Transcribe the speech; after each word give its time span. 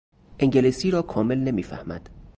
انگلیسی 0.39 0.91
را 0.91 1.01
کامل 1.01 1.37
نمیفهمد. 1.37 2.09